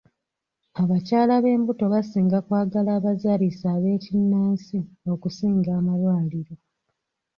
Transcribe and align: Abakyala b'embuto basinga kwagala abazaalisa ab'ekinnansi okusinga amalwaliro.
Abakyala 0.81 1.33
b'embuto 1.43 1.85
basinga 1.93 2.37
kwagala 2.45 2.89
abazaalisa 2.99 3.65
ab'ekinnansi 3.77 4.77
okusinga 5.13 5.69
amalwaliro. 5.79 6.53